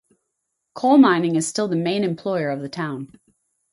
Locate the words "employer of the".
2.03-2.69